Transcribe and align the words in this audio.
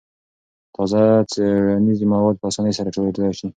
تازه 0.75 1.01
څېړنیز 1.31 1.99
مواد 2.13 2.35
په 2.39 2.45
اسانۍ 2.49 2.71
سره 2.77 2.85
راټولېدای 2.87 3.31
شي. 3.39 3.47